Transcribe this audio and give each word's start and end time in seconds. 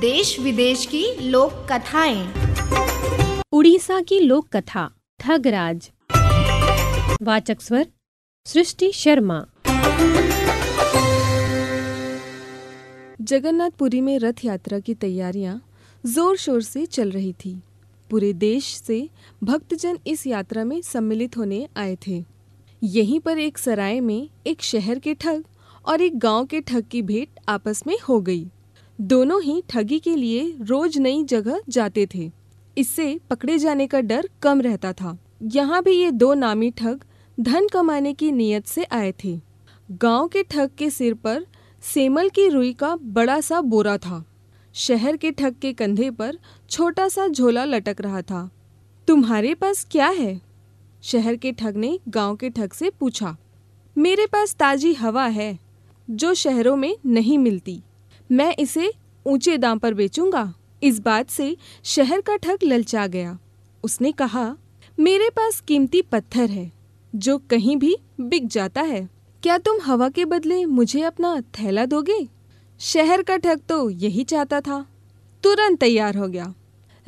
देश 0.00 0.38
विदेश 0.40 0.84
की 0.86 1.30
लोक 1.30 1.52
कथाएँ। 1.70 2.20
उड़ीसा 3.52 4.00
की 4.00 4.18
लोक 4.20 4.46
कथा 4.52 4.84
ठगराज। 5.20 5.90
वाचक 7.22 7.60
स्वर 7.60 7.86
सृष्टि 8.46 8.90
शर्मा। 8.92 9.38
जगन्नाथपुरी 13.20 14.00
में 14.00 14.18
रथ 14.18 14.44
यात्रा 14.44 14.78
की 14.78 14.94
तैयारियाँ 14.94 15.60
ज़ोर 16.04 16.36
शोर 16.36 16.62
से 16.62 16.84
चल 16.86 17.10
रही 17.10 17.32
थी। 17.44 17.54
पूरे 18.10 18.32
देश 18.32 18.74
से 18.76 19.08
भक्तजन 19.44 19.98
इस 20.06 20.26
यात्रा 20.26 20.64
में 20.64 20.80
सम्मिलित 20.82 21.36
होने 21.36 21.66
आए 21.76 21.96
थे। 22.06 22.22
यहीं 22.82 23.20
पर 23.20 23.38
एक 23.38 23.58
सराय 23.58 24.00
में 24.00 24.28
एक 24.46 24.62
शहर 24.62 24.98
के 24.98 25.14
ठग 25.14 25.44
और 25.84 26.02
एक 26.02 26.18
गाँव 26.18 26.46
के 26.46 26.60
ठग 26.60 26.84
की 26.90 27.02
भेंट 27.02 27.40
आपस 27.48 27.82
में 27.86 27.96
हो 28.08 28.20
गई। 28.20 28.46
दोनों 29.00 29.42
ही 29.42 29.62
ठगी 29.68 29.98
के 29.98 30.16
लिए 30.16 30.56
रोज 30.60 30.98
नई 30.98 31.24
जगह 31.24 31.60
जाते 31.68 32.08
थे। 32.14 32.30
इससे 32.78 33.20
पकड़े 33.30 33.58
जाने 33.58 33.86
का 33.86 34.00
डर 34.00 34.28
कम 34.42 34.60
रहता 34.60 34.92
था। 34.92 35.18
यहाँ 35.42 35.82
भी 35.82 35.92
ये 35.92 36.10
दो 36.10 36.34
नामी 36.34 36.70
ठग 36.70 37.00
धन 37.40 37.68
कमाने 37.68 38.14
की 38.14 38.32
नीयत 38.32 38.66
से 38.66 38.84
आए 38.84 39.14
थे। 39.24 39.40
गाँव 39.90 40.28
के 40.28 40.42
ठग 40.42 40.70
के 40.78 40.90
सिर 40.90 41.14
पर 41.14 41.46
सेमल 41.82 42.28
की 42.28 42.48
रुई 42.48 42.72
का 42.72 42.96
बड़ा 42.96 43.40
सा 43.40 43.60
बोरा 43.60 43.98
था। 43.98 44.24
शहर 44.74 45.16
के 45.16 45.30
ठग 45.30 45.54
के 45.62 45.72
कंधे 45.72 46.10
पर 46.10 46.38
छोटा 46.70 47.08
सा 47.08 47.28
झोला 47.28 47.64
लटक 47.64 47.96
रहा 48.00 48.22
था। 48.22 48.50
तुम्हारे 49.06 49.54
पास 49.54 49.86
क्या 49.90 50.08
है? 50.08 50.40
शहर 51.02 51.36
के 51.36 51.52
ठग 51.52 51.76
ने 51.76 51.98
गाँव 52.08 52.36
के 52.36 52.50
ठग 52.50 52.72
से 52.72 52.90
पूछा। 52.90 53.36
मेरे 53.98 54.26
पास 54.26 54.54
ताजी 54.54 54.94
हवा 54.94 55.26
है, 55.26 55.58
जो 56.10 56.34
शहरों 56.34 56.76
में 56.76 56.96
नहीं 57.06 57.38
मिलती। 57.38 57.82
मैं 58.32 58.56
इसे 58.58 58.92
ऊँचे 59.26 59.58
दाम 59.58 59.78
पर 59.78 59.94
बेचूँगा। 59.94 60.54
इस 60.82 60.98
बात 60.98 61.30
से 61.30 61.56
शहर 61.84 62.20
का 62.20 62.36
ठग 62.36 62.58
ललचा 62.62 63.06
गया। 63.06 63.38
उसने 63.84 64.12
कहा, 64.12 64.56
मेरे 65.00 65.30
पास 65.30 65.60
कीमती 65.60 66.02
पत्थर 66.02 66.50
है, 66.50 66.72
जो 67.14 67.38
कहीं 67.38 67.76
भी 67.76 67.96
बिक 68.20 68.46
जाता 68.46 68.82
है। 68.82 69.08
क्या 69.42 69.58
तुम 69.58 69.80
हवा 69.80 70.08
के 70.08 70.24
बदले 70.24 70.64
मुझे 70.64 71.02
अपना 71.02 71.40
थैला 71.40 71.86
दोगे? 71.86 72.28
शहर 72.80 73.22
का 73.22 73.36
ठग 73.36 73.60
तो 73.68 73.90
यही 73.90 74.24
चाहता 74.24 74.60
था। 74.60 74.86
तुरंत 75.42 75.78
तैयार 75.78 76.16
हो 76.16 76.28
गया। 76.28 76.54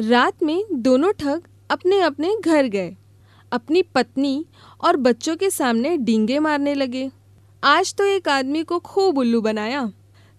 रात 0.00 0.42
में 0.42 0.64
दोनों 0.72 1.12
ठग 1.12 1.42
अपने 1.70 2.00
अपने 2.00 2.36
घर 2.44 2.66
गए। 2.66 2.96
अपनी 3.52 3.82
पत्नी 3.82 4.46
और 4.80 4.96
बच्चों 4.96 5.36
के 5.36 5.50
सामने 5.50 5.96
डींगे 5.96 6.38
मारने 6.38 6.74
लगे। 6.74 7.10
आज 7.64 7.94
तो 7.94 8.04
एक 8.04 8.28
आदमी 8.28 8.62
को 8.62 8.78
खूब 8.78 9.18
उल्लू 9.18 9.40
बनाया। 9.40 9.92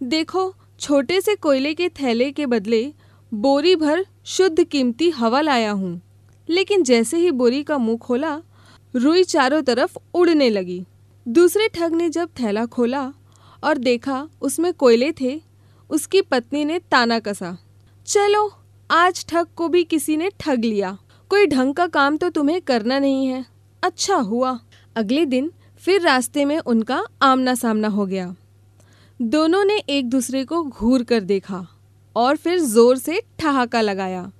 देखो 0.03 0.55
छोटे 0.83 1.21
से 1.21 1.35
कोयले 1.35 1.73
के 1.73 1.89
थैले 1.89 2.31
के 2.31 2.45
बदले 2.45 2.93
बोरी 3.33 3.75
भर 3.75 4.05
शुद्ध 4.25 4.63
कीमती 4.63 5.09
हवा 5.09 5.41
लाया 5.41 5.71
हूँ। 5.71 6.01
लेकिन 6.49 6.83
जैसे 6.83 7.17
ही 7.17 7.31
बोरी 7.31 7.63
का 7.63 7.77
मुँह 7.77 7.97
खोला, 7.97 8.41
रुई 8.95 9.23
चारों 9.23 9.61
तरफ़ 9.61 9.97
उड़ने 10.13 10.49
लगी। 10.49 10.85
दूसरे 11.27 11.67
ठग 11.67 11.93
ने 11.93 12.09
जब 12.09 12.29
थैला 12.29 12.65
खोला 12.65 13.13
और 13.63 13.77
देखा 13.77 14.29
उसमें 14.41 14.73
कोयले 14.73 15.11
थे, 15.21 15.41
उसकी 15.89 16.21
पत्नी 16.21 16.65
ने 16.65 16.79
ताना 16.79 17.19
कसा। 17.19 17.57
चलो, 18.05 18.53
आज 18.91 19.25
ठग 19.25 19.47
को 19.55 19.67
भी 19.67 19.83
किसी 19.83 20.17
ने 20.17 20.29
ठग 20.39 20.65
लिया। 20.65 20.97
कोई 21.29 21.47
ढंग 21.47 21.73
का 21.73 21.87
काम 21.87 22.17
तो 22.17 22.29
तुम्हें 22.29 22.61
करना 22.61 22.99
नहीं 22.99 23.27
है। 23.27 23.45
अच्छा 23.83 24.15
हुआ। 24.15 24.59
अगले 24.95 25.25
दिन 25.25 25.51
फिर 25.77 26.01
रास्ते 26.01 26.45
में 26.45 26.59
उनका 26.59 27.05
आमना 27.21 27.55
सामना 27.55 27.87
हो 27.87 28.05
गया। 28.05 28.35
दोनों 29.23 29.65
ने 29.65 29.77
एक 29.77 30.09
दूसरे 30.09 30.45
को 30.45 30.63
घूर 30.63 31.03
कर 31.03 31.19
देखा 31.19 31.67
और 32.15 32.35
फिर 32.35 32.59
ज़ोर 32.59 32.97
से 32.97 33.21
ठहाका 33.39 33.81
लगाया। 33.81 34.31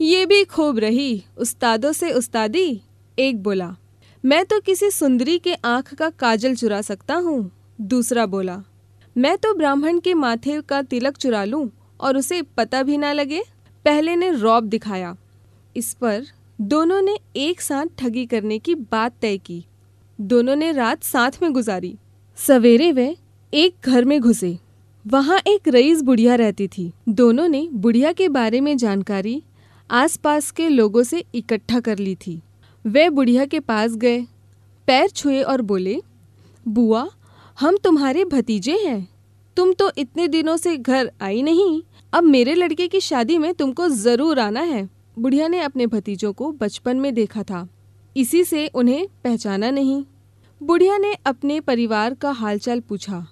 ये 0.00 0.26
भी 0.26 0.44
खूब 0.44 0.78
रही, 0.78 1.24
उस्तादों 1.38 1.92
से 1.92 2.12
उस्तादी, 2.12 2.80
एक 3.18 3.42
बोला। 3.42 3.76
मैं 4.24 4.44
तो 4.44 4.60
किसी 4.60 4.90
सुंदरी 4.90 5.38
के 5.38 5.54
आँख 5.54 5.94
का 5.94 6.10
काजल 6.10 6.54
चुरा 6.54 6.80
सकता 6.82 7.14
हूँ, 7.14 7.50
दूसरा 7.80 8.26
बोला। 8.26 8.62
मैं 9.16 9.36
तो 9.38 9.54
ब्राह्मण 9.54 9.98
के 9.98 10.14
माथे 10.14 10.60
का 10.60 10.82
तिलक 10.82 11.16
चुरा 11.16 11.44
लूँ 11.44 11.70
और 12.00 12.16
उसे 12.16 12.42
पता 12.42 12.82
भी 12.82 12.98
ना 12.98 13.12
लगे? 13.12 13.42
पहले 13.84 14.16
ने 14.16 14.30
रौब 14.30 14.64
दिखाया। 14.64 15.16
इस 15.76 15.94
पर 15.94 16.24
दोनों 16.60 17.02
ने 17.02 17.18
एक 17.36 17.60
साथ 17.60 17.86
ठगी 17.98 18.26
करने 18.26 18.58
की 18.58 18.74
बात 18.74 19.14
तय 19.20 19.38
की। 19.38 19.64
दोनों 20.20 20.56
ने 20.56 20.72
रात 20.72 21.02
साथ 21.02 21.30
में 21.42 21.52
गुजारी। 21.52 21.96
सवेरे 22.36 22.92
वे 22.92 23.16
एक 23.56 23.74
घर 23.84 24.04
में 24.04 24.20
घुसे। 24.20 24.58
वहाँ 25.04 25.38
एक 25.46 25.68
रईस 25.68 26.00
बुढ़िया 26.02 26.34
रहती 26.34 26.66
थी। 26.68 26.92
दोनों 27.08 27.48
ने 27.48 27.68
बुढ़िया 27.72 28.12
के 28.12 28.28
बारे 28.28 28.60
में 28.60 28.76
जानकारी 28.76 29.42
आसपास 29.90 30.50
के 30.50 30.68
लोगों 30.68 31.02
से 31.02 31.24
इकट्ठा 31.34 31.80
कर 31.80 31.98
ली 31.98 32.14
थी। 32.14 32.40
वे 32.84 33.08
बुढ़िया 33.10 33.44
के 33.44 33.60
पास 33.60 33.94
गए, 33.94 34.20
पैर 34.88 35.08
छुए 35.08 35.42
और 35.42 35.62
बोले, 35.62 36.02
बुआ, 36.68 37.08
हम 37.60 37.76
तुम्हारे 37.76 38.24
भतीजे 38.24 38.76
हैं। 38.76 39.08
तुम 39.56 39.72
तो 39.72 39.90
इतने 39.98 40.28
दिनों 40.28 40.56
से 40.56 40.76
घर 40.76 41.10
आई 41.20 41.42
नहीं। 41.42 41.82
अब 42.12 42.24
मेरे 42.24 42.54
लड़के 42.54 42.88
की 42.88 43.00
शादी 43.00 43.38
में 43.38 43.54
तुमको 43.54 43.88
ज़रूर 43.88 44.38
आना 44.38 44.60
है। 44.60 44.88
बुढ़िया 45.18 45.48
ने 45.48 45.60
अपने 45.60 45.86
भतीजों 45.86 46.32
को 46.32 46.50
बचपन 46.52 46.96
में 46.96 47.14
देखा 47.14 47.42
था। 47.42 47.66
इसी 48.16 48.44
से 48.44 48.66
उन्हें 48.66 49.06
पहचाना 49.24 49.70
नहीं। 49.70 50.04
बुढ़िया 50.62 50.98
ने 50.98 51.14
अपने 51.26 51.60
परिवार 51.60 52.14
का 52.14 52.30
हालचाल 52.30 52.80
पूछा। 52.80 53.26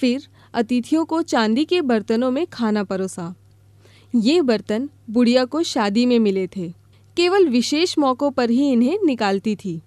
फिर 0.00 0.26
अतिथियों 0.54 1.04
को 1.04 1.20
चांदी 1.22 1.64
के 1.64 1.80
बर्तनों 1.82 2.30
में 2.30 2.46
खाना 2.46 2.84
परोसा। 2.84 3.34
ये 4.14 4.40
बर्तन 4.42 4.88
बुढ़िया 5.10 5.44
को 5.44 5.62
शादी 5.62 6.06
में 6.06 6.18
मिले 6.18 6.46
थे। 6.46 6.68
केवल 7.16 7.48
विशेष 7.48 7.98
मौक़ों 7.98 8.30
पर 8.30 8.50
ही 8.50 8.70
इन्हें 8.72 8.98
निकालती 9.04 9.56
थी। 9.56 9.80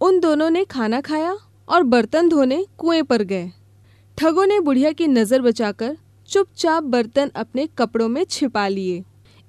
उन 0.00 0.20
दोनों 0.20 0.50
ने 0.50 0.64
खाना 0.64 1.00
खाया 1.00 1.36
और 1.68 1.82
बर्तन 1.82 2.28
धोने 2.28 2.64
कुएँ 2.78 3.02
पर 3.02 3.22
गए। 3.22 3.50
ठगों 4.18 4.46
ने 4.46 4.60
बुढ़िया 4.60 4.92
की 4.92 5.06
नज़र 5.06 5.42
बचाकर 5.42 5.96
चुपचाप 6.28 6.82
बर्तन 6.82 7.30
अपने 7.36 7.66
कपड़ों 7.78 8.08
में 8.08 8.24
छिपा 8.24 8.66
लिए। 8.68 9.02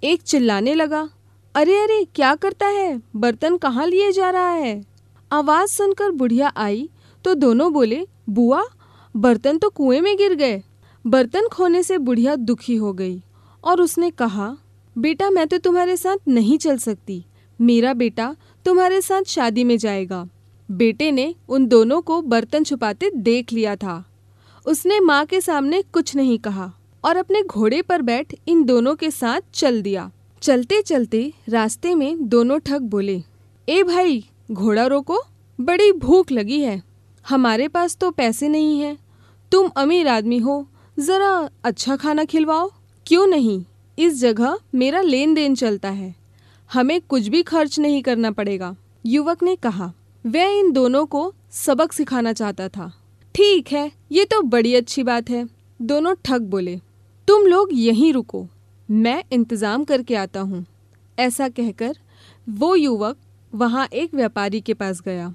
एक 0.04 0.22
चिल्लाने 0.22 0.74
लगा, 0.74 1.10
अरे 1.56 1.78
अरे, 1.78 2.04
क्या 2.16 2.36
करता 2.36 2.68
है? 2.68 3.02
बर्तन 3.16 3.58
कहाँ 3.58 3.88
लिए 3.88 4.12
जा 4.12 4.30
रहा 4.30 4.50
है? 4.50 4.82
आवाज़ 5.32 5.70
सुनकर 5.70 6.12
बुढ़िया 6.12 6.52
आई 6.58 6.90
तो 7.26 7.34
दोनों 7.34 7.72
बोले, 7.74 8.06
बुआ 8.30 8.64
बर्तन 9.16 9.58
तो 9.58 9.70
कुएँ 9.70 10.02
में 10.02 10.18
गिर 10.18 10.34
गए। 10.36 10.64
बर्तन 11.06 11.48
खोने 11.48 11.84
से 11.84 11.98
बुढ़िया 11.98 12.36
दुखी 12.36 12.76
हो 12.76 12.94
गई 12.94 13.22
और 13.64 13.82
उसने 13.82 14.10
कहा, 14.10 14.58
बेटा, 14.98 15.30
मैं 15.30 15.48
तो 15.48 15.58
तुम्हारे 15.58 15.98
साथ 15.98 16.18
नहीं 16.28 16.58
चल 16.58 16.78
सकती। 16.78 17.26
मेरा 17.62 17.94
बेटा 17.94 18.36
तुम्हारे 18.66 19.02
साथ 19.02 19.24
शादी 19.24 19.64
में 19.64 19.78
जाएगा। 19.78 20.28
बेटे 20.72 21.12
ने 21.12 21.36
उन 21.50 21.66
दोनों 21.66 22.02
को 22.02 22.22
बर्तन 22.22 22.64
छुपाते 22.64 23.12
देख 23.16 23.54
लिया 23.54 23.76
था। 23.76 24.04
उसने 24.66 25.00
माँ 25.00 25.26
के 25.26 25.42
सामने 25.42 25.82
कुछ 25.82 26.16
नहीं 26.16 26.38
कहा 26.40 26.72
और 27.04 27.18
अपने 27.18 27.44
घोड़े 27.44 27.82
पर 27.82 28.02
बैठ 28.02 28.34
इन 28.48 28.64
दोनों 28.64 28.96
के 28.96 29.12
साथ 29.12 29.42
चल 29.54 29.82
दिया। 29.82 30.12
चलते 30.42 30.82
चलते 30.82 31.34
रास्ते 31.50 31.96
में 31.96 32.30
दोनों 32.30 32.60
ठग 32.60 32.82
बोले, 32.82 33.24
ए 33.70 33.84
भाई, 33.84 34.24
घोड़ा 34.52 34.86
रोको, 34.86 35.20
बड़ी 35.62 35.92
भूख 35.92 36.32
लगी 36.32 36.60
है। 36.60 36.91
हमारे 37.26 37.68
पास 37.68 37.96
तो 37.96 38.12
पैसे 38.12 38.50
नहीं 38.50 38.80
हैं। 38.80 38.98
तुम 39.52 39.68
अमीर 39.78 40.08
आदमी 40.08 40.38
हो, 40.38 40.66
ज़रा 40.98 41.50
अच्छा 41.64 41.96
खाना 41.96 42.26
खिलवाओ। 42.26 42.72
क्यों 43.06 43.26
नहीं? 43.28 43.64
इस 43.98 44.20
जगह 44.22 44.58
मेरा 44.76 45.02
लेन 45.02 45.34
देन 45.34 45.56
चलता 45.56 45.90
है। 45.90 46.14
हमें 46.70 47.00
कुछ 47.02 47.28
भी 47.28 47.42
खर्च 47.44 47.80
नहीं 47.80 48.02
करना 48.04 48.32
पड़ेगा। 48.32 48.76
युवक 49.06 49.44
ने 49.44 49.56
कहा, 49.56 49.92
वह 50.26 50.60
इन 50.60 50.72
दोनों 50.72 51.06
को 51.06 51.34
सबक 51.52 51.92
सिखाना 51.92 52.34
चाहता 52.34 52.68
था। 52.70 52.92
ठीक 53.36 53.72
है, 53.72 53.92
ये 54.12 54.26
तो 54.26 54.42
बड़ी 54.42 54.74
अच्छी 54.76 55.04
बात 55.04 55.30
है, 55.30 55.48
दोनों 55.80 56.14
ठग 56.26 56.42
बोले। 56.42 56.80
तुम 57.28 57.46
लोग 57.48 57.70
यहीं 57.74 58.14
रुको, 58.14 58.48
मैं 58.90 59.24
इंतज़ाम 59.32 59.84
करके 59.84 60.16
आता 60.16 60.40
हूँ। 60.40 60.66
ऐसा 61.18 61.50
कहकर 61.50 61.98
वो 62.48 62.76
युवक 62.76 63.18
वहाँ 63.54 63.88
एक 63.94 64.14
व्यापारी 64.14 64.62
के 64.62 64.74
पास 64.74 65.02
गया। 65.02 65.34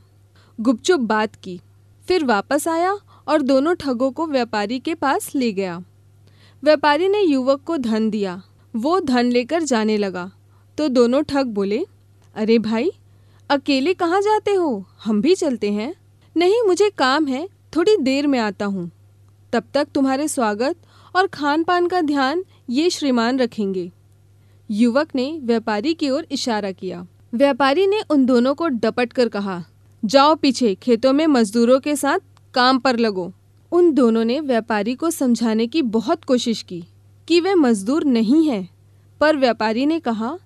गुपचुप 0.59 1.01
बात 1.01 1.35
की। 1.35 1.61
फिर 2.09 2.25
वापस 2.25 2.69
आया 2.69 2.99
और 3.29 3.43
दोनों 3.43 3.75
ठगों 3.75 4.11
को 4.11 4.27
व्यापारी 4.27 4.79
के 4.79 4.95
पास 4.95 5.35
ले 5.35 5.53
गया। 5.53 5.85
व्यापारी 6.65 7.09
ने 7.09 7.21
युवक 7.21 7.63
को 7.63 7.77
धन 7.77 8.11
दिया, 8.11 8.43
वो 8.77 9.01
धन 9.01 9.27
लेकर 9.27 9.63
जाने 9.63 9.97
लगा। 9.97 10.31
तो 10.79 10.89
दोनों 10.89 11.23
ठग 11.23 11.47
बोले, 11.47 11.87
अरे 12.35 12.59
भाई, 12.59 12.93
अकेले 13.51 13.95
कहाँ 13.95 14.21
जाते 14.21 14.55
हो? 14.55 14.85
हम 15.05 15.21
भी 15.23 15.35
चलते 15.35 15.73
हैं। 15.73 15.95
नहीं, 16.37 16.63
मुझे 16.67 16.91
काम 16.91 17.27
है, 17.27 17.49
थोड़ी 17.77 17.97
देर 17.97 18.27
में 18.27 18.39
आता 18.39 18.65
हूँ। 18.65 18.91
तब 19.53 19.65
तक 19.75 19.89
तुम्हारे 19.95 20.29
स्वागत 20.29 20.77
और 21.17 21.27
खान 21.27 21.65
पान 21.65 21.87
का 21.87 22.01
ध्यान 22.01 22.45
ये 22.71 22.91
श्रीमान 22.91 23.39
रखेंगे। 23.39 23.93
युवक 24.71 25.09
ने 25.15 25.41
व्यापारी 25.43 25.95
की 25.95 26.11
ओर 26.11 26.27
इशारा 26.31 26.73
किया। 26.73 27.07
व्यापारी 27.35 27.87
ने 27.87 28.01
उन 28.11 28.27
दोनों 28.27 28.55
को 28.55 28.69
डपट 28.69 29.13
कर 29.13 29.29
कहा 29.29 29.65
जाओ 30.07 30.35
पीछे, 30.35 30.75
खेतों 30.75 31.13
में 31.13 31.27
मजदूरों 31.27 31.81
के 31.81 31.97
साथ 31.97 32.19
काम 32.55 32.79
पर 32.79 32.99
लगो। 32.99 33.33
उन 33.73 33.93
दोनों 33.93 34.25
ने 34.25 34.41
व्यापारी 34.41 34.95
को 34.95 35.11
समझाने 35.11 35.67
की 35.67 35.83
बहुत 35.83 36.25
कोशिश 36.25 36.63
की 36.63 36.85
कि 37.29 37.41
वे 37.41 37.55
मजदूर 37.55 38.05
नहीं 38.05 38.49
हैं, 38.49 38.71
पर 39.21 39.37
व्यापारी 39.37 39.87
ने 39.87 40.01
कहा, 40.01 40.39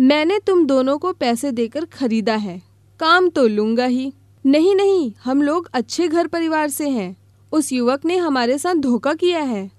मैंने 0.00 0.38
तुम 0.46 0.66
दोनों 0.66 0.98
को 0.98 1.12
पैसे 1.12 1.52
देकर 1.52 1.84
खरीदा 1.84 2.34
है, 2.34 2.62
काम 3.00 3.28
तो 3.28 3.46
लूँगा 3.46 3.84
ही। 3.84 4.12
नहीं 4.46 4.74
नहीं, 4.74 5.12
हम 5.24 5.42
लोग 5.42 5.70
अच्छे 5.72 6.08
घर 6.08 6.26
परिवार 6.26 6.68
से 6.68 6.88
हैं। 6.88 7.16
उस 7.52 7.72
युवक 7.72 8.04
ने 8.04 8.16
हमारे 8.16 8.58
साथ 8.58 8.74
धोखा 8.74 9.14
किया 9.14 9.40
है। 9.40 9.70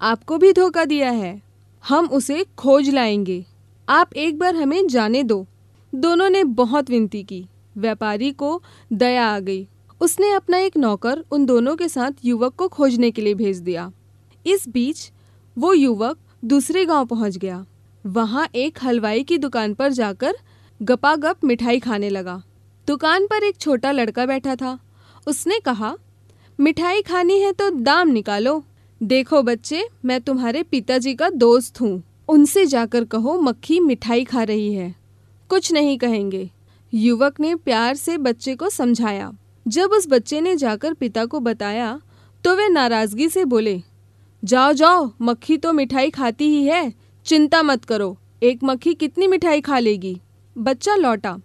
आपको 0.00 0.38
भी 0.38 0.52
धोखा 0.52 0.84
दिया 0.84 1.10
है। 1.10 1.42
हम 1.88 2.06
उसे 2.06 2.46
खोज 2.58 2.90
लाएँगे। 2.90 3.44
आप 3.88 4.14
एक 4.14 4.38
बार 4.38 4.56
हमें 4.56 4.88
जाने 4.88 5.22
दो। 5.22 5.46
दोनों 5.94 6.30
ने 6.30 6.44
बहुत 6.44 6.90
विनती 6.90 7.22
की। 7.22 7.46
व्यापारी 7.78 8.32
को 8.32 8.62
दया 8.92 9.26
आ 9.26 9.38
गई। 9.38 9.68
उसने 10.00 10.32
अपना 10.32 10.58
एक 10.58 10.76
नौकर 10.76 11.24
उन 11.32 11.46
दोनों 11.46 11.76
के 11.76 11.88
साथ 11.88 12.12
युवक 12.24 12.54
को 12.54 12.68
खोजने 12.68 13.10
के 13.10 13.22
लिए 13.22 13.34
भेज 13.34 13.58
दिया। 13.58 13.92
इस 14.46 14.68
बीच 14.68 15.10
वो 15.58 15.72
युवक 15.72 16.18
दूसरे 16.44 16.84
गाँव 16.84 17.06
पहुँच 17.06 17.36
गया। 17.36 17.64
वहाँ 18.06 18.48
एक 18.54 18.78
हलवाई 18.82 19.22
की 19.22 19.38
दुकान 19.38 19.74
पर 19.74 19.92
जाकर 19.92 20.34
गपागप 20.82 21.44
मिठाई 21.44 21.80
खाने 21.80 22.08
लगा। 22.08 22.42
दुकान 22.86 23.26
पर 23.26 23.44
एक 23.44 23.56
छोटा 23.56 23.92
लड़का 23.92 24.26
बैठा 24.26 24.56
था। 24.56 24.78
उसने 25.26 25.60
कहा, 25.60 25.94
मिठाई 26.60 27.02
खानी 27.02 27.38
है 27.40 27.52
तो 27.52 27.70
दाम 27.70 28.08
निकालो। 28.08 28.64
देखो 29.02 29.42
बच्चे, 29.42 29.88
मैं 30.04 30.20
तुम्हारे 30.20 30.62
पिताजी 30.62 31.14
का 31.14 31.30
दोस्त 31.30 31.80
हूँ। 31.80 32.02
उनसे 32.28 32.66
जाकर 32.66 33.04
कहो, 33.04 33.40
मक्खी 33.40 33.80
मिठाई 33.80 34.24
खा 34.24 34.42
रही 34.42 34.74
है। 34.74 34.94
कुछ 35.48 35.72
नहीं 35.72 35.98
कहेंगे। 35.98 36.50
युवक 36.92 37.38
ने 37.40 37.54
प्यार 37.54 37.94
से 37.94 38.16
बच्चे 38.18 38.54
को 38.54 38.68
समझाया। 38.68 39.30
जब 39.66 39.90
उस 39.90 40.06
बच्चे 40.08 40.40
ने 40.40 40.56
जाकर 40.56 40.94
पिता 40.94 41.24
को 41.24 41.40
बताया 41.40 42.00
तो 42.44 42.54
वे 42.56 42.68
नाराज़गी 42.68 43.28
से 43.28 43.44
बोले, 43.44 43.82
जाओ 44.42 44.72
जाओ, 44.72 45.10
मक्खी 45.22 45.56
तो 45.56 45.72
मिठाई 45.72 46.10
खाती 46.10 46.48
ही 46.48 46.64
है, 46.64 46.92
चिंता 47.26 47.62
मत 47.62 47.84
करो, 47.84 48.16
एक 48.42 48.64
मक्खी 48.64 48.94
कितनी 48.94 49.26
मिठाई 49.26 49.60
खा 49.60 49.78
लेगी? 49.78 50.20
बच्चा 50.56 50.94
लौटा। 50.94 51.36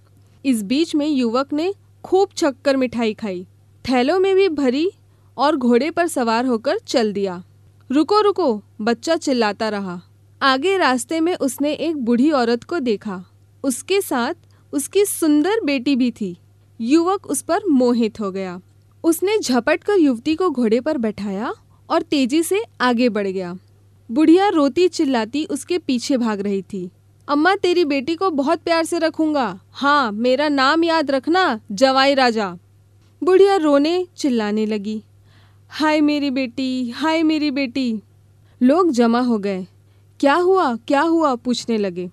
इस 0.45 0.63
बीच 0.63 0.95
में 0.95 1.07
युवक 1.07 1.53
ने 1.53 1.73
खूब 2.03 2.29
छक्कर 2.37 2.77
मिठाई 2.77 3.13
खाई। 3.13 3.45
थैलों 3.85 4.19
में 4.19 4.35
भी 4.35 4.49
भरी 4.49 4.89
और 5.37 5.55
घोड़े 5.55 5.91
पर 5.91 6.07
सवार 6.07 6.45
होकर 6.45 6.77
चल 6.77 7.13
दिया। 7.13 7.43
रुको 7.89 8.21
रुको, 8.21 8.61
बच्चा 8.81 9.15
चिल्लाता 9.15 9.69
रहा। 9.69 9.99
आगे 10.41 10.77
रास्ते 10.77 11.19
में 11.19 11.33
उसने 11.35 11.73
एक 11.73 11.97
बूढ़ी 11.97 12.31
औरत 12.31 12.63
को 12.63 12.79
देखा। 12.79 13.23
उसके 13.63 14.01
साथ 14.01 14.33
उसकी 14.73 15.05
सुंदर 15.05 15.59
बेटी 15.65 15.95
भी 15.95 16.11
थी। 16.11 16.37
युवक 16.81 17.27
उस 17.27 17.41
पर 17.41 17.59
मोहित 17.69 18.19
हो 18.19 18.31
गया। 18.31 18.61
उसने 19.03 19.39
झपट 19.39 19.83
कर 19.83 19.93
युवती 19.93 20.35
को 20.35 20.49
घोड़े 20.49 20.79
पर 20.79 20.97
बैठाया 20.97 21.53
और 21.89 22.01
तेज़ी 22.01 22.43
से 22.43 22.61
आगे 22.81 23.09
बढ़ 23.09 23.27
गया। 23.27 23.57
बुढ़िया 24.11 24.49
रोती 24.49 24.87
चिल्लाती 24.87 25.45
उसके 25.45 25.77
पीछे 25.77 26.17
भाग 26.17 26.39
रही 26.39 26.61
थी। 26.61 26.89
अम्मा, 27.27 27.55
तेरी 27.55 27.85
बेटी 27.85 28.15
को 28.15 28.29
बहुत 28.29 28.59
प्यार 28.59 28.85
से 28.85 28.99
रखूँगा। 28.99 29.59
हाँ 29.71 30.11
मेरा 30.11 30.49
नाम 30.49 30.83
याद 30.83 31.11
रखना, 31.11 31.59
जवाई 31.71 32.13
राजा। 32.13 32.57
बुढ़िया 33.23 33.55
रोने 33.55 34.07
चिल्लाने 34.17 34.65
लगी। 34.65 35.03
हाय 35.69 36.01
मेरी 36.01 36.29
बेटी, 36.29 36.89
हाय 36.89 37.23
मेरी 37.23 37.51
बेटी। 37.51 38.01
लोग 38.61 38.91
जमा 38.91 39.19
हो 39.19 39.37
गए। 39.37 39.67
क्या 40.19 40.35
हुआ 40.35 40.75
क्या 40.75 41.01
हुआ, 41.01 41.35
पूछने 41.35 41.77
लगे। 41.77 42.11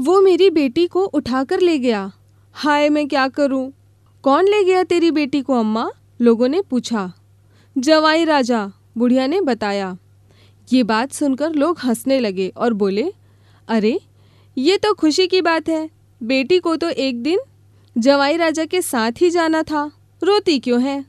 वो 0.00 0.20
मेरी 0.20 0.50
बेटी 0.50 0.86
को 0.86 1.04
उठाकर 1.04 1.60
ले 1.60 1.78
गया। 1.78 2.12
हाय, 2.52 2.88
मैं 2.88 3.08
क्या 3.08 3.28
करूँ? 3.28 3.72
कौन 4.22 4.44
ले 4.44 4.64
गया 4.64 4.84
तेरी 4.84 5.10
बेटी 5.10 5.42
को, 5.42 5.54
अम्मा? 5.60 5.90
लोगों 6.20 6.48
ने 6.48 6.62
पूछा। 6.62 7.12
जवाई 7.78 8.24
राजा, 8.24 8.72
बुढ़िया 8.98 9.26
ने 9.26 9.40
बताया। 9.40 9.96
ये 10.72 10.82
बात 10.82 11.12
सुनकर 11.12 11.52
लोग 11.52 11.78
हंसने 11.78 12.20
लगे 12.20 12.52
और 12.56 12.72
बोले, 12.72 13.12
अरे, 13.68 14.00
ये 14.58 14.76
तो 14.78 14.94
खुशी 14.94 15.26
की 15.26 15.42
बात 15.42 15.68
है। 15.68 15.90
बेटी 16.22 16.58
को 16.58 16.76
तो 16.76 16.88
एक 16.88 17.22
दिन 17.22 17.38
जवाई 17.98 18.36
राजा 18.36 18.64
के 18.64 18.82
साथ 18.82 19.12
ही 19.20 19.30
जाना 19.30 19.62
था। 19.62 19.92
रोती 20.22 20.58
क्यों 20.58 20.82
है? 20.82 21.04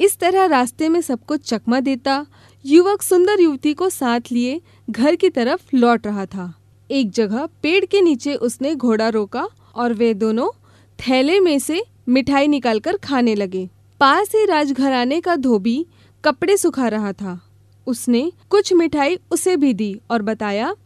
इस 0.00 0.18
तरह 0.18 0.44
रास्ते 0.44 0.88
में 0.88 1.00
सबको 1.00 1.36
चकमा 1.36 1.80
देता, 1.80 2.26
युवक 2.66 3.02
सुंदर 3.02 3.40
युवती 3.40 3.74
को 3.74 3.90
साथ 3.90 4.20
लिए 4.32 4.60
घर 4.90 5.16
की 5.16 5.28
तरफ़ 5.28 5.76
लौट 5.76 6.06
रहा 6.06 6.26
था। 6.26 6.54
एक 6.90 7.10
जगह 7.10 7.48
पेड़ 7.62 7.84
के 7.84 8.00
नीचे 8.00 8.34
उसने 8.34 8.74
घोड़ा 8.74 9.08
रोका 9.08 9.48
और 9.74 9.92
वे 9.92 10.14
दोनों 10.14 10.50
थैले 10.98 11.40
में 11.40 11.58
से 11.58 11.82
मिठाई 12.08 12.46
निकालकर 12.46 12.96
खाने 12.96 13.34
लगे। 13.34 13.68
पास 14.00 14.28
ही 14.28 14.44
राजघराने 14.44 15.20
का 15.20 15.36
धोबी 15.36 15.86
कपड़े 16.24 16.56
सुखा 16.56 16.88
रहा 16.88 17.12
था। 17.12 17.42
उसने 17.86 18.32
कुछ 18.50 18.72
मिठाई 18.72 19.18
उसे 19.30 19.56
भी 19.56 19.74
दी 19.74 20.00
और 20.10 20.22
बताया, 20.22 20.76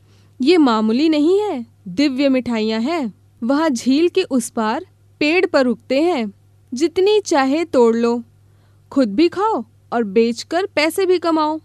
ये 0.41 0.56
मामूली 0.56 1.08
नहीं 1.08 1.41
है, 1.41 1.67
दिव्य 1.88 2.29
मिठाइयाँ 2.29 2.81
हैं। 2.81 3.14
वहाँ 3.44 3.70
झील 3.70 4.08
के 4.08 4.23
उस 4.23 4.50
पार 4.50 4.87
पेड़ 5.20 5.47
पर 5.47 5.67
उगते 5.67 6.02
हैं। 6.02 6.32
जितनी 6.75 7.20
चाहे 7.20 7.64
तोड़ 7.64 7.97
लो। 7.97 8.23
खुद 8.91 9.14
भी 9.14 9.29
खाओ 9.29 9.64
और 9.93 10.05
बेचकर 10.05 10.67
पैसे 10.67 11.06
भी 11.06 11.19
कमाओ। 11.19 11.61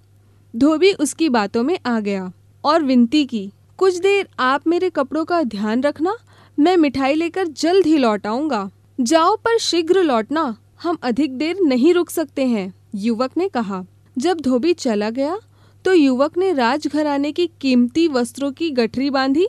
धोबी 0.55 0.93
उसकी 0.93 1.29
बातों 1.29 1.63
में 1.63 1.79
आ 1.85 1.99
गया 1.99 2.31
और 2.63 2.83
विनती 2.83 3.25
की 3.25 3.51
कुछ 3.79 3.97
देर 3.97 4.27
आप 4.39 4.67
मेरे 4.67 4.89
कपड़ों 4.89 5.23
का 5.25 5.41
ध्यान 5.43 5.81
रखना, 5.83 6.15
मैं 6.57 6.75
मिठाई 6.77 7.13
लेकर 7.13 7.47
जल्द 7.47 7.85
ही 7.85 7.97
लौट 7.97 8.27
आऊँगा। 8.27 8.69
जाओ 8.99 9.35
पर 9.35 9.57
शीघ्र 9.59 10.03
लौटना, 10.03 10.55
हम 10.83 10.97
अधिक 11.03 11.37
देर 11.37 11.59
नहीं 11.61 11.93
रुक 11.93 12.09
सकते 12.09 12.45
हैं, 12.45 12.73
युवक 12.95 13.37
ने 13.37 13.47
कहा। 13.49 13.83
जब 14.15 14.41
धोबी 14.41 14.73
चला 14.75 15.09
गया 15.09 15.37
तो 15.85 15.93
युवक 15.93 16.37
ने 16.37 16.51
राजघराने 16.53 17.31
की 17.31 17.47
कीमती 17.61 18.07
वस्त्रों 18.07 18.51
की 18.51 18.69
गठरी 18.71 19.09
बांधी, 19.09 19.47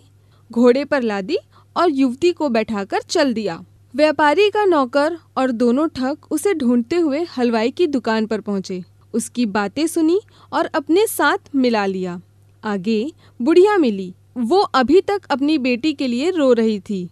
घोड़े 0.50 0.84
पर 0.84 1.02
लादी 1.02 1.38
और 1.76 1.90
युवती 1.90 2.32
को 2.32 2.48
बैठाकर 2.48 3.02
चल 3.02 3.32
दिया। 3.34 3.62
व्यापारी 3.94 4.50
का 4.50 4.64
नौकर 4.64 5.18
और 5.36 5.50
दोनों 5.52 5.88
ठग 5.88 6.26
उसे 6.30 6.54
ढूंढते 6.54 6.96
हुए 6.96 7.24
हलवाई 7.36 7.70
की 7.70 7.86
दुकान 7.86 8.26
पर 8.26 8.40
पहुँचे। 8.40 8.82
उसकी 9.14 9.46
बातें 9.48 9.86
सुनी 9.86 10.20
और 10.52 10.66
अपने 10.66 11.06
साथ 11.06 11.54
मिला 11.54 11.86
लिया। 11.86 12.20
आगे 12.66 13.12
बुढ़िया 13.42 13.76
मिली। 13.76 14.14
वो 14.36 14.58
अभी 14.58 15.00
तक 15.00 15.20
अपनी 15.30 15.58
बेटी 15.58 15.92
के 15.92 16.06
लिए 16.06 16.30
रो 16.30 16.52
रही 16.52 16.80
थी। 16.80 17.10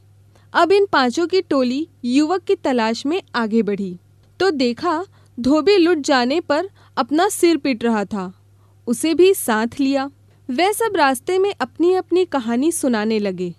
अब 0.52 0.72
इन 0.72 0.86
पाँचों 0.92 1.26
की 1.26 1.40
टोली 1.40 1.88
युवक 2.04 2.42
की 2.42 2.54
तलाश 2.54 3.06
में 3.06 3.22
आगे 3.34 3.62
बढ़ी। 3.62 3.98
तो 4.40 4.50
देखा, 4.50 5.04
धोबी 5.40 5.76
लुट 5.76 5.98
जाने 5.98 6.40
पर 6.40 6.68
अपना 6.96 7.28
सिर 7.28 7.56
पीट 7.56 7.84
रहा 7.84 8.04
था। 8.04 8.32
उसे 8.86 9.14
भी 9.14 9.34
साथ 9.34 9.66
लिया। 9.80 10.10
वे 10.50 10.72
सब 10.72 10.92
रास्ते 10.96 11.38
में 11.38 11.54
अपनी 11.60 11.94
अपनी 11.94 12.24
कहानी 12.24 12.72
सुनाने 12.72 13.18
लगे। 13.18 13.54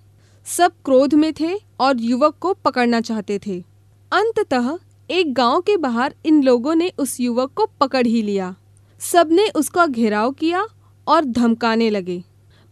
सब 0.45 0.71
क्रोध 0.85 1.13
में 1.13 1.33
थे 1.39 1.59
और 1.79 2.01
युवक 2.01 2.35
को 2.39 2.53
पकड़ना 2.53 3.01
चाहते 3.01 3.39
थे। 3.47 3.63
अंततः 4.11 4.77
एक 5.09 5.33
गाँव 5.33 5.61
के 5.61 5.77
बाहर 5.77 6.15
इन 6.25 6.43
लोगों 6.43 6.75
ने 6.75 6.91
उस 6.97 7.19
युवक 7.19 7.51
को 7.51 7.65
पकड़ 7.79 8.07
ही 8.07 8.21
लिया। 8.21 8.55
सबने 8.99 9.49
उसका 9.49 9.85
घेराव 9.85 10.31
किया 10.31 10.67
और 11.07 11.25
धमकाने 11.25 11.89
लगे। 11.89 12.23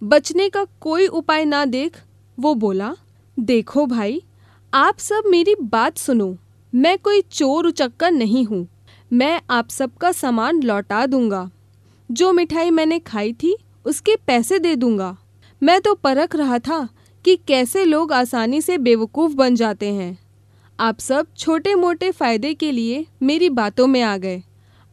बचने 0.04 0.50
का 0.50 0.66
कोई 0.80 1.08
उपाय 1.08 1.46
ना 1.46 1.66
देख 1.66 1.98
वो 2.40 2.56
बोला, 2.56 2.96
देखो 3.40 3.86
भाई, 3.86 4.24
आप 4.74 4.98
सब 4.98 5.24
मेरी 5.28 5.56
बात 5.62 5.98
सुनो। 5.98 6.38
मैं 6.76 6.98
कोई 6.98 7.22
चोर 7.22 7.66
उचक्का 7.66 8.10
नहीं 8.10 8.46
हूँ। 8.46 8.68
मैं 9.14 9.42
आप 9.50 9.70
सबका 9.70 10.12
सामान 10.12 10.64
लौटा 10.64 11.06
दूँगा। 11.06 11.50
जो 12.12 12.32
मिठाई 12.34 12.70
मैंने 12.70 13.00
खाई 13.00 13.34
थी, 13.34 13.58
उसके 13.86 14.16
पैसे 14.16 14.60
दे 14.60 14.76
दूँगा। 14.76 15.18
मैं 15.64 15.82
तो 15.82 15.94
परख 15.94 16.36
रहा 16.36 16.60
था 16.60 16.90
कि 17.26 17.36
कैसे 17.36 17.86
लोग 17.86 18.14
आसानी 18.14 18.62
से 18.62 18.78
बेवकूफ़ 18.78 19.34
बन 19.34 19.56
जाते 19.56 19.94
हैं। 19.94 20.20
आप 20.80 21.00
सब 21.00 21.28
छोटे 21.38 21.76
मोटे 21.76 22.12
फ़ायदे 22.12 22.54
के 22.54 22.72
लिए 22.72 23.06
मेरी 23.24 23.50
बातों 23.50 23.88
में 23.88 24.02
आ 24.02 24.18
गए। 24.18 24.44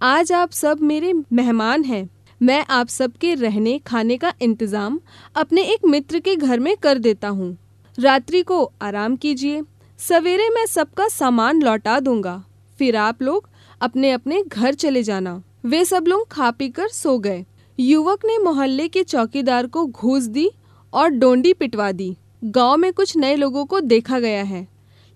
आज 0.03 0.33
आप 0.33 0.51
सब 0.51 0.81
मेरे 0.81 1.13
मेहमान 1.33 1.85
हैं। 1.85 2.11
मैं 2.41 2.65
आप 2.71 2.89
सबके 2.89 3.35
रहने, 3.35 3.79
खाने 3.79 4.17
का 4.17 4.33
इंतज़ाम 4.43 4.99
अपने 5.37 5.63
एक 5.63 5.85
मित्र 5.87 6.19
के 6.19 6.37
घर 6.37 6.61
में 6.61 6.77
कर 6.77 6.99
देता 6.99 7.29
हूँ। 7.29 7.57
रात्रि 7.99 8.43
को 8.43 8.73
आराम 8.83 9.17
कीजिए। 9.17 9.63
सवेरे 9.99 10.49
मैं 10.49 10.65
सबका 10.67 11.09
सामान 11.09 11.61
लौटा 11.63 11.99
दूँगा। 12.01 12.45
फिर 12.79 12.97
आप 12.97 13.23
लोग 13.23 13.49
अपने 13.81 14.11
अपने 14.11 14.43
घर 14.43 14.75
चले 14.75 15.03
जाना। 15.03 15.43
वे 15.65 15.85
सब 15.85 16.07
लोग 16.07 16.27
खा 16.29 16.51
पी 16.51 16.69
कर 16.69 16.89
सो 16.89 17.19
गए। 17.19 17.45
युवक 17.79 18.25
ने 18.25 18.39
मोहल्ले 18.39 18.89
के 18.89 19.03
चौकीदार 19.03 19.67
को 19.67 19.85
घूस 19.87 20.23
दी 20.23 20.51
और 20.93 21.09
डोंडी 21.09 21.53
पिटवा 21.53 21.91
दी। 21.93 22.17
गाँव 22.45 22.77
में 22.77 22.93
कुछ 22.93 23.17
नए 23.17 23.37
लोगों 23.37 23.65
को 23.65 23.81
देखा 23.81 24.21
गया 24.21 24.43
है। 24.43 24.67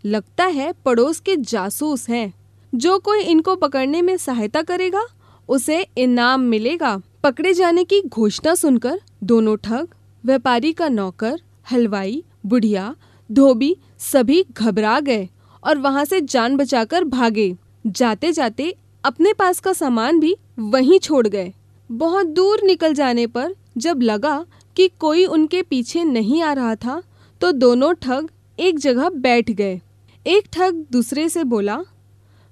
लगता 0.05 0.45
है 0.45 0.73
पड़ोस 0.85 1.21
के 1.21 1.37
जासूस 1.37 2.09
हैं। 2.09 2.33
जो 2.75 2.99
कोई 2.99 3.23
इनको 3.23 3.57
पकड़ने 3.57 4.03
में 4.03 4.17
सहायता 4.17 4.63
करेगा, 4.63 5.05
उसे 5.49 5.87
इनाम 5.99 6.41
मिलेगा। 6.41 7.01
पकड़े 7.25 7.53
जाने 7.55 7.83
की 7.85 8.01
घोषणा 8.03 8.55
सुनकर 8.55 9.01
दोनों 9.23 9.57
ठग, 9.57 9.87
व्यापारी 10.25 10.73
का 10.73 10.89
नौकर, 10.89 11.37
हलवाई, 11.71 12.23
बुढ़िया, 12.47 12.95
धोबी 13.31 13.77
सभी 13.99 14.45
घबरा 14.53 14.99
गए 15.01 15.29
और 15.63 15.79
वहाँ 15.79 16.05
से 16.05 16.21
जान 16.21 16.57
बचाकर 16.57 17.05
भागे। 17.05 17.57
जाते 17.87 18.33
जाते 18.33 18.75
अपने 19.05 19.33
पास 19.33 19.61
का 19.61 19.73
सामान 19.73 20.19
भी 20.21 20.37
वहीं 20.59 20.99
छोड़ 20.99 21.27
गए। 21.27 21.53
बहुत 21.91 22.27
दूर 22.27 22.63
निकल 22.63 22.95
जाने 22.95 23.27
पर 23.27 23.55
जब 23.77 24.03
लगा 24.03 24.45
कि 24.77 24.89
कोई 24.99 25.25
उनके 25.27 25.63
पीछे 25.63 26.05
नहीं 26.05 26.43
आ 26.43 26.53
रहा 26.53 26.75
था 26.77 27.03
तो 27.41 27.53
दोनों 27.53 27.93
ठग 27.95 28.29
एक 28.59 28.79
जगह 28.79 29.09
बैठ 29.09 29.51
गए। 29.51 29.81
एक 30.27 30.49
ठग 30.53 30.85
दूसरे 30.93 31.29
से 31.29 31.45
बोला, 31.45 31.79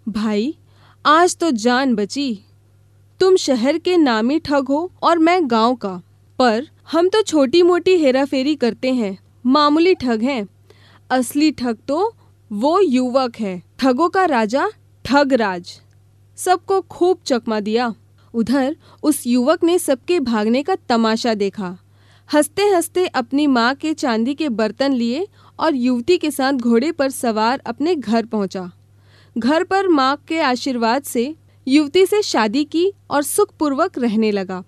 भाई, 0.07 0.55
आज 1.05 1.37
तो 1.37 1.51
जान 1.51 1.95
बची। 1.95 2.39
तुम 3.23 3.37
शहर 3.37 3.79
के 3.79 3.97
नामी 3.97 4.39
ठग 4.39 4.69
हो 4.69 4.93
और 5.03 5.19
मैं 5.19 5.51
गाँव 5.51 5.75
का। 5.75 5.91
पर 6.39 6.67
हम 6.93 7.09
तो 7.09 7.23
छोटी 7.23 7.63
मोटी 7.63 7.97
हेराफेरी 7.97 8.55
करते 8.57 8.93
हैं, 8.93 9.19
मामूली 9.47 9.95
ठग 9.95 10.23
हैं। 10.23 10.47
असली 11.11 11.51
ठग 11.51 11.77
तो 11.89 12.15
वो 12.53 12.81
युवक 12.81 13.37
है। 13.41 13.63
ठगों 13.79 14.09
का 14.09 14.25
राजा 14.25 14.67
ठगराज। 15.05 15.81
सबको 16.37 16.81
खूब 16.81 17.19
चकमा 17.27 17.61
दिया। 17.61 17.95
उधर 18.35 18.77
उस 19.03 19.27
युवक 19.27 19.65
ने 19.65 19.79
सबके 19.79 20.21
भागने 20.21 20.63
का 20.63 20.75
तमाशा 20.89 21.35
देखा। 21.35 21.77
हँसते 22.35 22.63
हँसते 22.63 23.07
अपनी 23.07 23.47
माँ 23.47 23.75
के 23.75 23.95
चांदी 23.95 24.35
के 24.35 24.49
बर्तन 24.49 24.93
लिए 24.93 25.27
और 25.59 25.75
युवती 25.75 26.17
के 26.19 26.31
साथ 26.31 26.53
घोड़े 26.53 26.93
पर 26.93 27.11
सवार 27.11 27.63
अपने 27.67 27.95
घर 27.95 28.27
पहुँचा। 28.27 28.71
घर 29.39 29.65
पर 29.65 29.89
माँ 29.89 30.17
के 30.29 30.41
आशीर्वाद 30.41 31.03
से 31.03 31.35
युवती 31.67 32.07
से 32.07 32.23
शादी 32.23 32.65
की 32.65 32.93
और 33.11 33.23
सुखपूर्वक 33.23 33.99
रहने 33.99 34.31
लगा। 34.31 34.63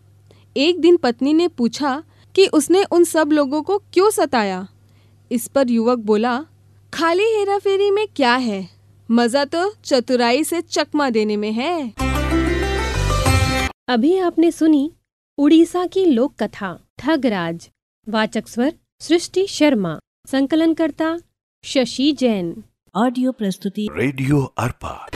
एक 0.56 0.80
दिन 0.80 0.96
पत्नी 0.96 1.32
ने 1.34 1.48
पूछा 1.48 2.02
कि 2.34 2.46
उसने 2.46 2.84
उन 2.84 3.04
सब 3.04 3.32
लोगों 3.32 3.62
को 3.62 3.78
क्यों 3.78 4.10
सताया? 4.10 4.66
इस 5.30 5.46
पर 5.48 5.70
युवक 5.70 5.98
बोला 5.98 6.38
खाली 6.94 7.24
हेरा 7.24 7.58
फेरी 7.58 7.90
में 7.90 8.06
क्या 8.16 8.34
है? 8.34 8.68
मज़ा 9.10 9.44
तो 9.44 9.74
चतुराई 9.84 10.44
से 10.44 10.60
चकमा 10.60 11.10
देने 11.10 11.36
में 11.36 11.52
है। 11.52 11.94
अभी 13.88 14.16
आपने 14.18 14.50
सुनी 14.50 14.90
उड़ीसा 15.38 15.86
की 15.86 16.04
लोक 16.04 16.34
कथा 16.42 16.78
ठगराज 16.98 17.68
वाचक 18.08 18.48
स्वर 18.48 18.72
सृष्टि 19.00 19.46
शर्मा। 19.46 19.98
संकलन 20.26 20.74
करता 20.74 21.16
शशि 21.64 22.12
जैन। 22.12 22.54
ऑडियो 22.94 23.32
प्रस्तुति। 23.32 23.88
रेडियो 23.92 24.42
अर्पा। 24.58 25.08